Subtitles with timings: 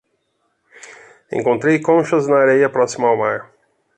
[1.31, 3.39] Encontrei conchas na areia próxima ao mar